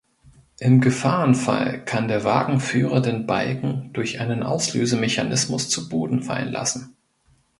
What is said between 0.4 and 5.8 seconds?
Im Gefahrenfall kann der Wagenführer den Balken durch einen Auslösemechanismus